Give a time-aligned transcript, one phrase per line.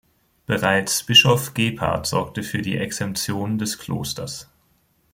[0.47, 4.49] Bereits Bischof Gebhard sorgte für die Exemtion des Klosters.